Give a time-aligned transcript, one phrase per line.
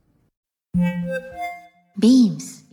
[2.00, 2.67] ビームス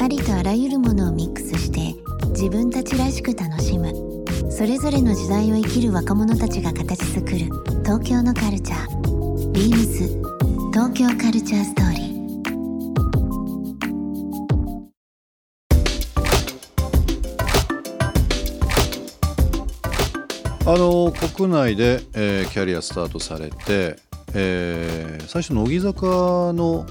[0.00, 1.94] ありとあらゆるものをミックスして
[2.30, 3.92] 自分たちらしく楽しむ。
[4.50, 7.36] それぞれの時代を生きる若者たちが形作る。
[7.84, 9.52] 東京のカルチャー。
[9.52, 10.08] ビームス
[10.72, 12.08] 東京カルチャーストーリー。
[20.66, 23.96] あの国内で、えーキャリアスタートされて、
[24.34, 26.86] えー最初乃木坂の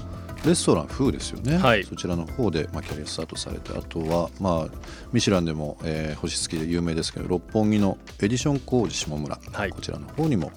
[0.46, 1.84] レストラン風ですよね、はい。
[1.84, 4.78] そちらの方で、まあ、キャリアスタートされてあとは、まあ、
[5.12, 9.70] ミシュランでも、えー星付きで有名ですけど六本木のエディション工事下村、はい。
[9.70, 10.52] こちらの方にも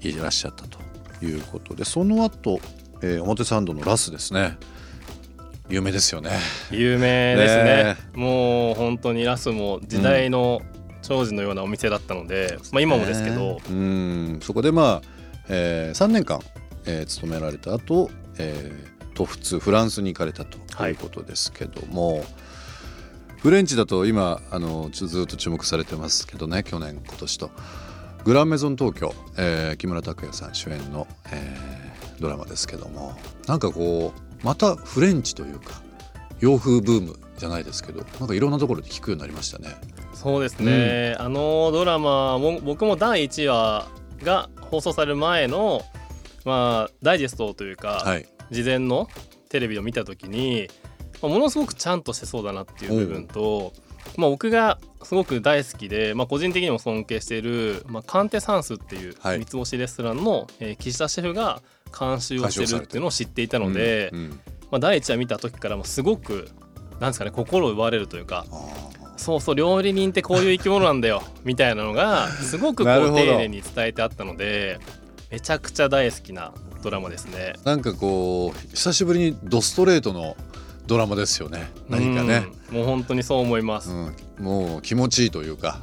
[0.00, 0.78] いらっしゃったと
[1.24, 2.60] いうことでその後、
[3.02, 4.58] えー表参道のラスですね。
[5.68, 6.30] 有名ですよね。
[6.70, 7.64] 有名ですね。
[7.64, 7.96] ね。
[8.14, 10.62] もう本当にラスも時代の
[11.02, 14.40] 長寿のようなお店だったので、まあ今もですけど、うん。
[14.42, 15.08] そこでまあ、
[15.48, 16.40] え3年間、
[16.86, 20.92] えー勤められた後、えー、都仏フランスに行かれたとはい。
[20.92, 22.24] いうことですけども、
[23.38, 27.50] フレンチだと今あのずっと注目されてますけどね去年今年と。
[28.24, 33.16] グランメゾン東京、えー木村拓哉さん主演の、えードラマですけども
[33.46, 35.80] なんかこうまたフレンチというか
[36.38, 39.74] 洋風ブームじゃないですけどなんかいろんなところで聞くようになりましたね。
[40.12, 43.88] そうですね、あのドラマも僕も第1話
[44.22, 45.80] が放送される前の
[46.44, 49.08] まあダイジェストというか、はい、事前の
[49.48, 50.68] テレビを見た時に、
[51.22, 53.72] まあものすごくちゃんとしてそうだなっていう部分と、
[54.16, 59.38] まあ、僕がすごく大好きで、まあ、個人的にも尊敬している、まあ、カンテサンスっていうはい。
[59.38, 61.62] 三つ星レストランの、えー岸田シェフが
[61.98, 64.40] 監修をしてるっていうのを知っていたので、うんうん。
[64.70, 66.48] まあ、第一話見た時からもすごく
[67.00, 68.46] なんですかね心を奪われるというか
[69.16, 74.78] そうそう料理人ってこういう生き物なんだよみたいなのがすごくこう 丁寧に伝えてあったので
[75.30, 76.52] めちゃくちゃ大好きな
[76.82, 77.54] ドラマですね。
[77.64, 80.36] なんかこう久しぶりにドストレートの
[80.86, 81.70] ドラマですよね。
[81.88, 83.90] 何かね、うんもう本当にそう思います。
[83.90, 84.14] うん。
[84.38, 85.80] もう気持ちいいというか、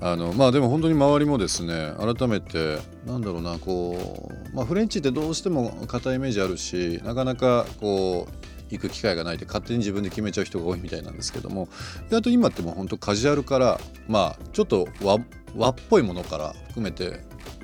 [0.00, 8.34] あのまあでも本当に周りもですね改めてなんだろうなこう、まあ、フレンチってどうしても硬いイメージあるしなかなかこう
[8.70, 11.68] 行く機会がないで勝手に自分で決めちゃう人が多いみたいなんですけども
[12.08, 15.18] 意外と今ってもう本当カジュアルからまあちょっと和
[15.56, 17.20] 和っぽいものから含めて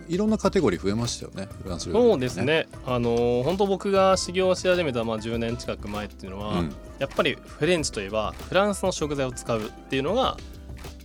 [0.09, 6.75] いろんなカテゴリー増えましたよねフランス料理そうですね、あのー本当僕が修行し始めたまあ10年近く前っていうのは、うん。
[6.99, 10.37] やっぱりフレンチといえばフランスの食材を使うっていうのが、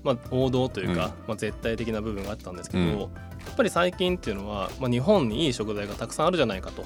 [0.03, 0.97] まあ、王道というか、うん。
[0.99, 2.99] まあ、絶対的な部分があったんですけど、うん。
[2.99, 3.09] やっ
[3.55, 6.83] ぱり最近っていうのは、まあ、日本にいい食材がたくさんあるじゃないかと。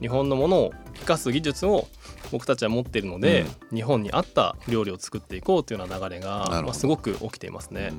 [0.00, 1.88] 日本のものを生かす技術を
[2.30, 7.92] 僕たちは持っているので、日本に合った料理を作っていこうというような流れが、まあ、すごく起きていますね。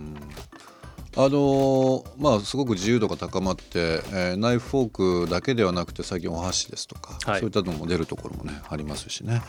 [1.17, 7.39] うんあのーまあすごく自由度が高まって、えーナイフフォークだけではなくて最近お箸ですとか、はい。
[7.39, 9.41] そういったのも出るところもねありますしね。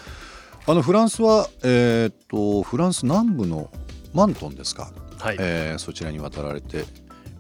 [0.66, 3.70] あのフランスは、えーっとフランス南部の
[4.14, 6.84] マントンですか、はい、えーそちらに渡られて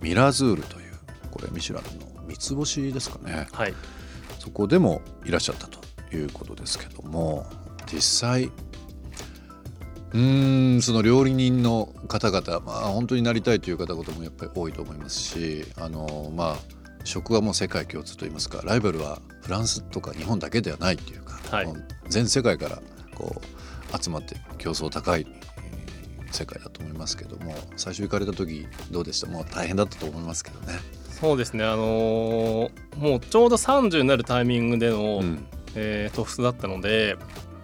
[0.00, 0.92] ミラズールという
[1.30, 3.48] これミシュランの三つ星ですかね。
[3.52, 3.74] はい。
[4.38, 5.80] そこでもいらっしゃったと
[6.14, 7.46] いうことですけども
[7.92, 8.50] 実際
[10.18, 16.56] うーんその料理人の方々、まあ、本当になりたいという方々もやっぱり多いと思いますしあのまあ
[17.04, 21.68] 食はもう世界共通といいますかライバルはフランスとか日本だけではないっていうか、はい。
[22.08, 22.82] 全世界から
[23.14, 29.28] こう集まって競争高いえー世界だと思いますけども最初行かれた時どうでした？
[29.30, 30.74] もう大変だったと思いますけどね。
[31.10, 31.64] そうですね。
[31.64, 35.46] あのーもうちょうど30になるタイミングでの、うん。
[35.74, 37.16] えー、突出だったので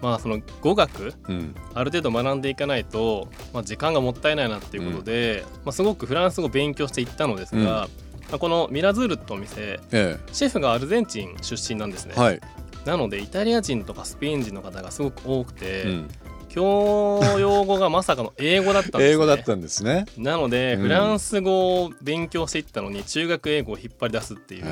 [0.04, 1.54] まあその語学うん。
[1.72, 7.64] ある程度学んでいかないと、まあ、時間がもったいないなっていうことで、まあ、すごくフランス語を勉強していったのですが、うん。
[7.64, 7.88] ま
[8.32, 12.40] あ、このミラズールってお店えシェフがアルゼンチン出身なんですね、えはい、
[12.84, 16.08] なのでイタリア人とかスペイン人の方がすごく多くて、うん。
[16.50, 20.04] 教養語がまさかの英語だったんです、ね、英語だったんですね。
[20.16, 20.82] なので、うん。
[20.82, 24.64] フランス語を勉強していったのに中学英語を引っ張り出すっていう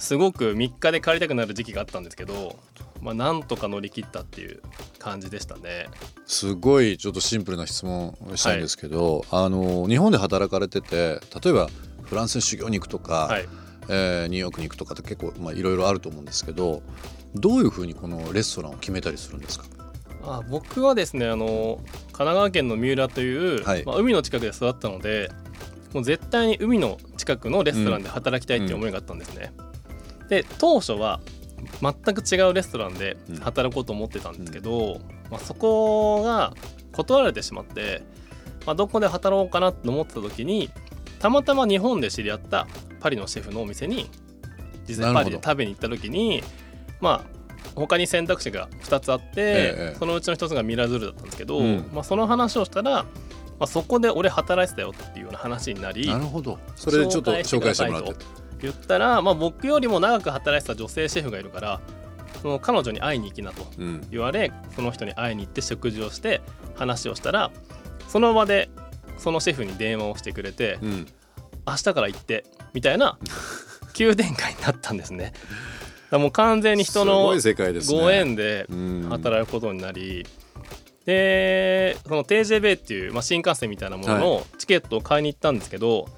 [0.00, 2.58] すごく3日で帰りたくなる時期があったんですけど、
[3.00, 4.60] まあ、なんとか乗り切ったっていう
[4.98, 5.88] 感じでしたね。
[6.26, 11.68] すごいちょっとシンプルな質問をしたいんですけど、あの日本で働かれてて例えば
[12.02, 13.48] フランスに修行に行くとか、はい、
[13.88, 16.82] えーニューヨークに行くとかって結構まあいろいろあると思うんですけど
[17.34, 19.66] どういうふうにこのレストランを決めたりするんですか？
[20.22, 25.30] あ僕はですねあの神奈川県の三浦という、はいまあ、海の近くで育ったので
[25.92, 29.52] もう絶対に海の近くのレストランで働きたいっていう思いがあったんですね。
[30.30, 31.20] で当初は
[31.82, 35.00] 全く違うレストランで働こうと思ってたんですけど、
[35.30, 36.54] まあ、そこが
[36.92, 38.02] 断られてしまって、
[38.64, 40.70] まあ、どこで働こうかなと思ってた時に
[41.18, 42.66] たまたま日本で知り合った
[43.00, 44.08] パリのシェフのお店に
[44.88, 46.42] 実際パリで食べに行った時に
[47.00, 47.40] まあ
[47.74, 51.90] 他に選択肢が2つあって、ええそのうちの1つがミラズルだったんですけど、うん。
[51.92, 53.06] まあ、その話をしたら、ま
[53.60, 56.58] あ、そこで俺働いてたよっていうような話になりなるほど。
[56.74, 58.24] それでちょっと紹介してもらって
[58.62, 61.80] 言ったら、まあ、僕よりも長く働いてた女性シェフがいるから
[62.42, 64.06] その彼女に会いに行きなとうん。
[64.10, 66.40] 言われその人に会いに行って食事をして
[66.76, 67.50] 話をしたら
[68.08, 68.70] その場で
[69.18, 71.06] そのシェフに電話をしてくれて、うん。
[71.66, 73.18] 明日から行ってみたいな
[73.92, 75.32] 急展開になったんですね。
[76.10, 77.34] だもう完全に人すの
[77.92, 79.06] ご縁でうん。
[79.10, 80.26] 働くことになり、
[81.04, 86.08] でその TJB っていう、まあ、新幹線みたいなもののチケットを買いに行ったんですけど、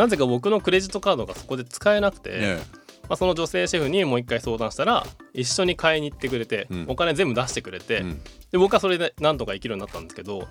[0.00, 2.62] なぜか僕のクレジットカードがそこで使えなくて、え
[3.02, 5.04] まあ、その女性シェフにもう一回相談したら
[5.34, 6.84] 一緒に買いに行ってくれて、うん。
[6.88, 8.20] お金全部出してくれて、えうん。
[8.50, 10.48] で僕はそれでなんとか生きるようになったんですけど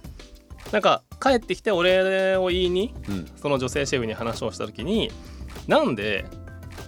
[0.72, 3.26] なんか帰ってきてお礼を言いにうん。
[3.42, 5.12] その女性シェフに話をした時に
[5.68, 6.26] なんで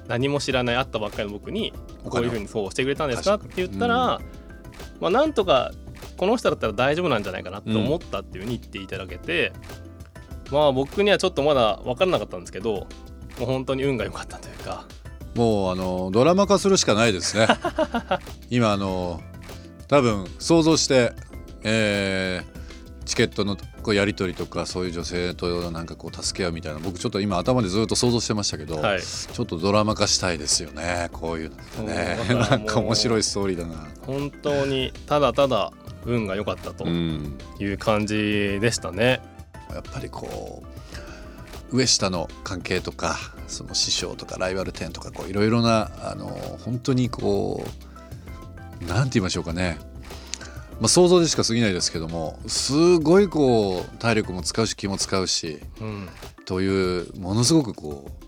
[0.07, 1.73] 何も知らない会ったばっかりの僕に
[2.03, 3.35] こういうふうにそうしてくれたんですか？
[3.35, 4.21] って言ったら、
[4.99, 5.71] まあ、なんとか
[6.17, 9.51] この人だったら大丈夫なんじゃないかなと思ったっていうふうに言っていただけて、
[10.51, 12.87] まあ僕にはちょっとまだ分からなかったんですけども
[13.41, 14.85] う本当に運が良かったというか。
[15.35, 17.47] もうあのドラマ化するしかないですね。
[18.51, 19.21] 今あの
[19.87, 21.13] 多分想像して、
[21.63, 22.61] えー
[23.11, 29.01] チケットのこうやり取りとかそういう女性となんかこう助け合うみたいな僕ちょっと今頭でずっと想像してましたけど、はい。
[29.01, 32.17] ちょっとドラマ化したいですよねこういうのってね。
[32.29, 33.87] なんか面白いストーリーだな。
[34.05, 35.73] 本当にただただ
[36.05, 37.37] 運が良かったとうん。
[37.59, 39.21] いう感じでしたね。
[39.73, 40.63] やっぱりこ
[41.71, 46.27] う上下の関係とかその師匠とかライバル店とかこういろいろなあの
[46.63, 49.77] 本当にこうなんて言いましょうかね、
[50.79, 56.09] まあ、想像でしか過ぎないですけどもすごいこう体力も使うし気も使うしうん。
[56.45, 58.25] というものすごくこう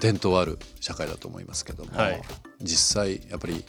[0.00, 2.22] 伝統ある社会だと思いますけども、はい。
[2.60, 3.64] 実際やっぱり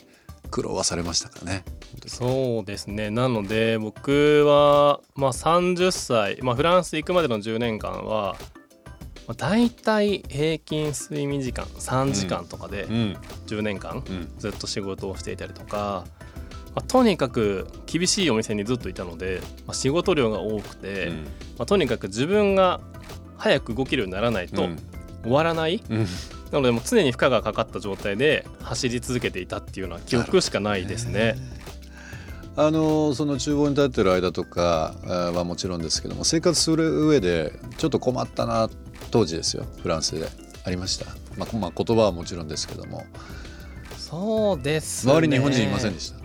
[0.50, 1.64] 苦労はされましたかね。
[2.08, 3.10] そうですね。
[3.10, 8.36] なので僕は、まあ、30歳、まあ、フランス行くまでの10年間は、
[9.28, 13.18] まあ、大体平均睡眠時間3時間とかでうん。
[13.48, 16.06] 10年間うんずっと仕事をしていたりとか、
[16.76, 21.12] まあ、とにかく厳しいお店にずっといたので、まあ、仕事量が多くて、
[21.58, 22.82] まあ、とにかく自分が
[23.38, 24.80] 早く動けるようにならないとうん。
[25.24, 26.08] 終わらない、うん
[26.52, 31.36] なのでもう常に負荷がかかった状態で走り続けていたっていうような記憶しかないですね。
[32.56, 38.70] あのその厨房に立ってる間とかはもちろんですけども生活する上でちょっと困ったな
[39.12, 39.66] 当時ですよ。
[39.82, 40.28] フランスで。
[40.66, 41.06] ありました、
[41.38, 43.04] まあ、まあ言葉はもちろんですけども。
[43.98, 45.14] そうですね。
[45.14, 46.18] 周りに日本人いませんでした、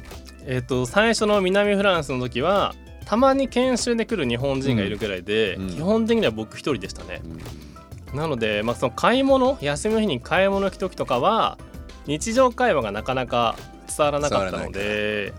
[0.47, 5.69] えっ、と最初の南フランスの時はたまに研修で来る日本人がいるくらいで、うん。
[5.69, 7.23] 基本的には僕一人でしたね。
[7.25, 7.29] う。
[7.29, 7.74] ん
[8.15, 11.59] なので、まあ、その買い物休みの日に買い物行く時とかは
[12.07, 13.57] 日常会話がなかなか
[13.97, 15.33] 伝わらなかったので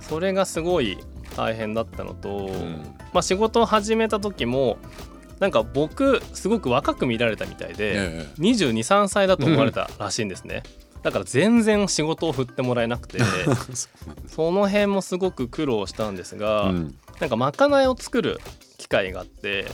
[0.00, 0.98] それがすごい
[1.36, 2.96] 大変だったのと、ん。
[3.12, 4.78] まあ、仕事を始めた時も
[5.38, 8.40] なんか僕すごく若く見られたみたいで、ええ。
[8.40, 10.62] 2 2 3歳だと思われたらしいんですね。
[11.02, 13.20] だから全然仕事を振ってもらえなくて
[14.28, 16.94] その辺もすごく苦労したんですが、うん。
[17.20, 18.40] なんかまかないを作る
[18.76, 19.66] 機会があって、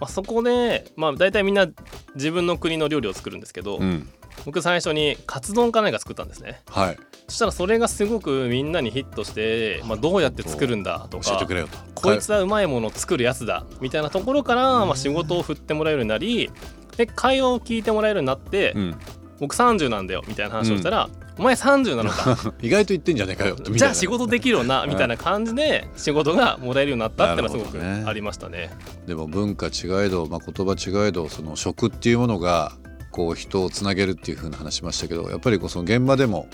[0.00, 1.66] まあ、そこで、まあ、大体みんな
[2.14, 4.08] 自分の国の料理を作るんですけど、うん。
[4.46, 6.62] 僕最初にカツ丼か何か作ったんですね。
[6.70, 6.98] はい。
[7.28, 11.78] そしたらそれがすごくみんなにヒットして、まあ、どうやって作るんだとか教えてくれよと。
[11.94, 16.50] こいつはうまいものを作るやつだみたいなところから、まあ、仕事を振ってもらえるようになり
[16.96, 18.96] で会話を聞いてもらえるようになって、うん。
[19.38, 22.36] 僕30なんだよみたいな話をしたら、お前30なのか。
[22.60, 28.70] 意外と言ってんじゃねえかよじゃあ仕事できるよなみたいな感じで仕事がもらえるようになったっていうのはすごくありましたね。
[29.06, 32.72] でも文化違えど、まあ、言葉違えどその食っていうものが
[33.10, 36.48] こう人をつなげるっていう風な話しましたけどやっぱりこうその現場でも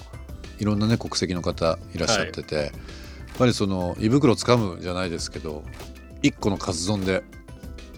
[0.59, 2.73] いろんなね国籍の方いらっしゃってて、
[3.37, 5.63] ぱりその胃袋つかむじゃないですけど
[6.23, 7.23] 一個のカツ丼で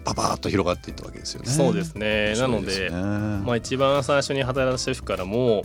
[0.03, 1.49] パパと広がっていったわけですよね。
[1.49, 2.33] そうですね。
[2.37, 5.63] なのでまあ、一番最初に働いたシェフからも、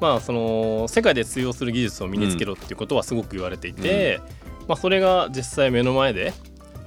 [0.00, 4.20] まあ、その世界で通用する技術を身につけろっていうことはすごく言われていて、
[4.68, 6.32] まあ、それが実際目の前で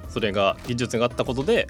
[0.10, 1.68] それが技術があったことで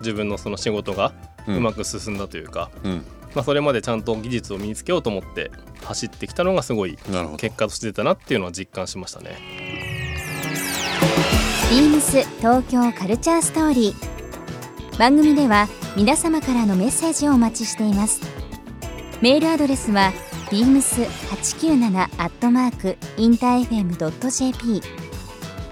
[0.00, 1.12] 自分のその仕事が
[1.46, 3.04] うまく進んだというか、うん。
[3.34, 5.50] まあ、それまでちゃんと技術を身につけようと思って
[5.84, 6.98] 走ってきたのがすごい
[7.38, 9.38] 結果として出たなっていうのは実感しましたね。
[11.70, 14.98] ビームス東京カルチャーストーリー。
[14.98, 18.20] 番組では皆様からのメッセージをお待ちしています。
[19.22, 20.12] メールアドレスは
[20.52, 24.82] beams897 アットマークインター FM.jp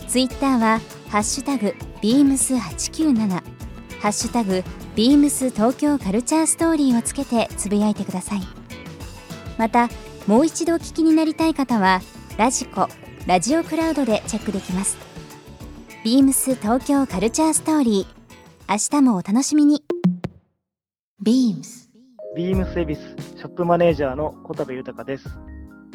[0.09, 3.43] ツイッターはハッシュタグ beams897 ハ
[4.09, 4.65] ッシュタグ
[4.97, 8.41] beams 東京カルチャーストーリーをつけてつぶやいてください。
[9.59, 9.91] また
[10.27, 12.01] もう一度お聞きになりたい方は
[12.39, 12.89] ラジコ
[13.27, 14.97] ラジオクラウドでチェックできます。
[16.05, 18.21] ビームス東京カルチャーストーリー。
[18.67, 19.85] 明日もお楽しみに。
[21.23, 21.90] beams
[22.37, 23.01] ビームスエビス
[23.37, 25.29] ショップマネージャーの小田部豊です。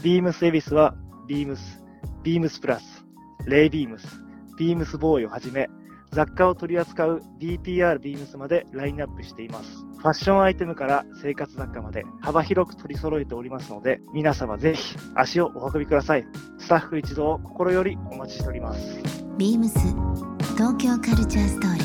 [0.04, 0.94] ビームスエビスは、
[1.28, 1.82] ビームス、
[2.24, 3.06] ビームスプラス、
[3.46, 4.06] レイビームス、
[4.58, 5.70] ビームスボーイをはじめ、
[6.12, 9.86] 雑貨を取り扱う DPR ビームスまでラインナップしています。
[9.98, 16.26] ファッションアイテムから生活雑貨まで幅広く取り揃えておりますので、皆様ぜひ足をお運びください。
[16.60, 19.00] スタッフ一同心よりお待ちしております。
[19.38, 19.70] beams
[20.58, 21.85] 東京カルチャーストーリー